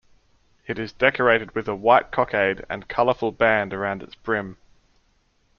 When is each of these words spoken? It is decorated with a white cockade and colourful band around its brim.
It 0.65 0.79
is 0.79 0.91
decorated 0.91 1.53
with 1.53 1.67
a 1.67 1.75
white 1.75 2.11
cockade 2.11 2.65
and 2.71 2.87
colourful 2.87 3.33
band 3.33 3.71
around 3.71 4.01
its 4.01 4.15
brim. 4.15 4.57